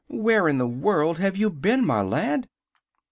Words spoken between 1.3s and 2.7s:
you been, my lad?"